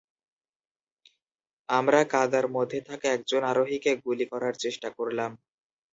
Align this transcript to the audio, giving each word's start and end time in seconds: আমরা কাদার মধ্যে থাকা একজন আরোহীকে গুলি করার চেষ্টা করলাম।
আমরা 1.69 1.99
কাদার 2.13 2.45
মধ্যে 2.55 2.79
থাকা 2.81 3.07
একজন 3.11 3.41
আরোহীকে 3.43 3.91
গুলি 4.05 4.25
করার 4.31 4.53
চেষ্টা 4.63 4.89
করলাম। 4.97 5.31